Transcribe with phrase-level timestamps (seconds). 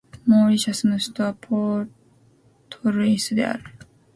[0.25, 1.89] モーリシャスの首都はポー
[2.71, 3.63] トルイスである